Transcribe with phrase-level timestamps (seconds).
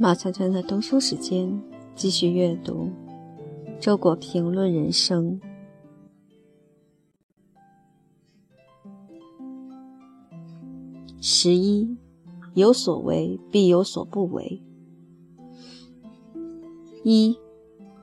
[0.00, 1.60] 马圈圈的读书时间，
[1.96, 2.88] 继续阅读
[3.80, 5.40] 《周国评论人生》。
[11.20, 11.96] 十一，
[12.54, 14.62] 有所为必有所不为。
[17.02, 17.36] 一，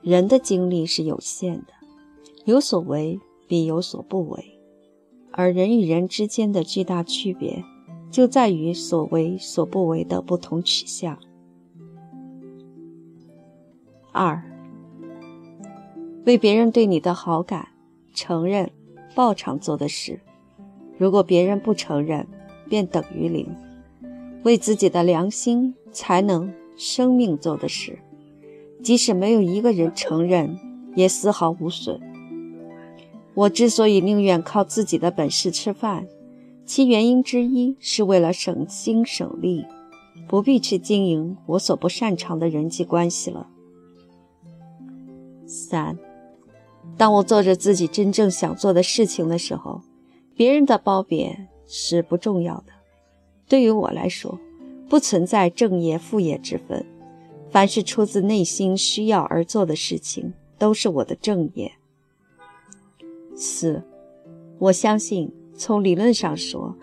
[0.00, 1.72] 人的精力是有限的，
[2.44, 4.60] 有所为必有所不为，
[5.32, 7.64] 而人与人之间的巨大区别，
[8.12, 11.18] 就在于所为所不为的不同取向。
[14.12, 14.42] 二，
[16.26, 17.68] 为别人对你的好感
[18.12, 18.70] 承认、
[19.14, 20.20] 报偿做的事，
[20.98, 22.26] 如果别人不承认，
[22.68, 23.46] 便等于零；
[24.42, 27.98] 为自己的良心、才能、生命做的事，
[28.82, 30.58] 即使没有一个人承认，
[30.94, 32.00] 也丝毫无损。
[33.34, 36.08] 我之所以宁愿靠自己的本事吃饭，
[36.66, 39.64] 其原因之一是为了省心省力，
[40.28, 43.48] 不必去经营我所不擅长的人际关系了。
[45.50, 45.98] 三，
[46.96, 49.80] 当我做着自己真正想做的事情的时候，
[50.36, 52.66] 别人的褒贬是不重要的。
[53.48, 54.38] 对于我来说，
[54.88, 56.86] 不存在正业副业之分。
[57.50, 61.72] 凡是出自内心需要而做的事情，都是我的正业。
[63.34, 63.82] 四，
[64.60, 66.76] 我相信，从理论上说，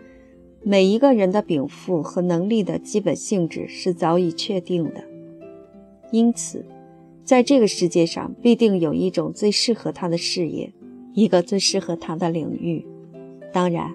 [0.61, 5.05] 每一个人的禀赋和能力的基本性质是早已确定的，
[6.11, 6.65] 因此。
[7.27, 10.71] 在这个世界上，必定有一种最适合他的事业，
[11.13, 12.87] 一个最适合他的领域。
[13.51, 13.93] 当然，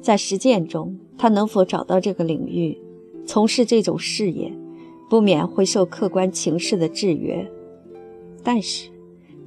[0.00, 2.78] 在实践中，他能否找到这个领域，
[3.26, 4.52] 从事这种事业，
[5.10, 7.50] 不免会受客观情势的制约。
[8.44, 8.90] 但是，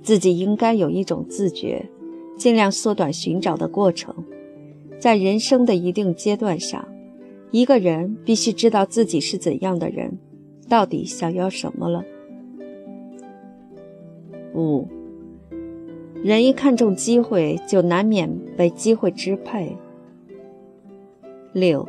[0.04, 1.90] 自己应该有一种自觉，
[2.36, 4.14] 尽量缩短寻找的过程。
[5.00, 6.86] 在人生的一定阶段上，
[7.52, 10.20] 一个人必须知道自己是怎样的人，
[10.68, 12.04] 到底想要什么了。
[14.54, 14.88] 五，
[16.24, 19.78] 人一看重机会，就难免被机会支配。
[21.54, 21.88] 六，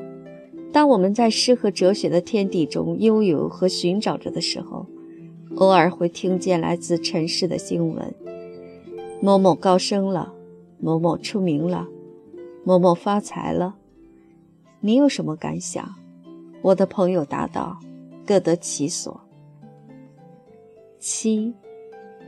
[0.73, 4.87] 当我们在诗和哲学的天地中悠游和寻找着的时候，
[5.57, 8.15] 偶尔会听见来自尘世的新闻：
[9.21, 10.33] 某某高升了，
[10.81, 11.89] 某某出名了，
[12.65, 13.77] 某某发财了。
[14.81, 15.95] 你有什么感想？
[16.63, 17.79] 我的朋友答道：
[18.25, 19.21] 各得其所。
[20.99, 21.55] 七。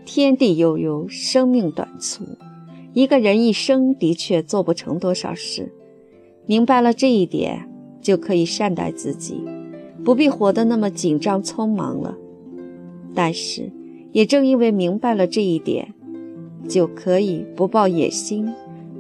[0.05, 2.25] 天地悠悠，生命短促。
[2.93, 5.73] 一个人一生的确做不成多少事，
[6.47, 7.69] 明白了这一点，
[8.01, 9.43] 就可以善待自己，
[10.05, 12.17] 不必活得那么紧张匆忙了。
[13.15, 13.73] 但是，
[14.13, 15.95] 也正因为明白了这一点，
[16.69, 18.53] 就可以不抱野心，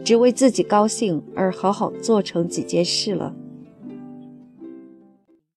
[0.02, 3.36] 只为自己高兴而好好做成几件事了。